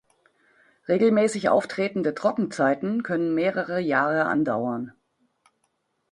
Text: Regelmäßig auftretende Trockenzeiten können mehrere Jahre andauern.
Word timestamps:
Regelmäßig 0.87 1.49
auftretende 1.49 2.15
Trockenzeiten 2.15 3.03
können 3.03 3.35
mehrere 3.35 3.79
Jahre 3.79 4.25
andauern. 4.25 4.93